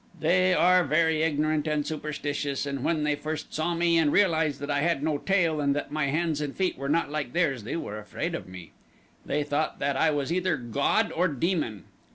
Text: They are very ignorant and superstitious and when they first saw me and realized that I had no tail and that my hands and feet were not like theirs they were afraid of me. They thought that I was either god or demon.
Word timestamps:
They 0.19 0.55
are 0.55 0.83
very 0.83 1.21
ignorant 1.21 1.67
and 1.67 1.85
superstitious 1.85 2.65
and 2.65 2.83
when 2.83 3.03
they 3.03 3.13
first 3.13 3.53
saw 3.53 3.75
me 3.75 3.99
and 3.99 4.11
realized 4.11 4.59
that 4.61 4.71
I 4.71 4.79
had 4.79 5.03
no 5.03 5.19
tail 5.19 5.61
and 5.61 5.75
that 5.75 5.91
my 5.91 6.07
hands 6.07 6.41
and 6.41 6.55
feet 6.55 6.75
were 6.75 6.89
not 6.89 7.11
like 7.11 7.33
theirs 7.33 7.61
they 7.65 7.75
were 7.75 7.99
afraid 7.99 8.33
of 8.33 8.47
me. 8.49 8.71
They 9.27 9.43
thought 9.43 9.77
that 9.77 9.95
I 9.95 10.09
was 10.09 10.33
either 10.33 10.57
god 10.57 11.11
or 11.11 11.27
demon. 11.27 11.83